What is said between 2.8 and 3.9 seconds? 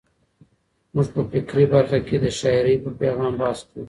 په پیغام بحث کوو.